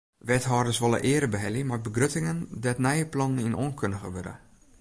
[0.27, 4.35] Wethâlders wolle eare behelje mei begruttingen dêr't nije plannen yn oankundige wurde.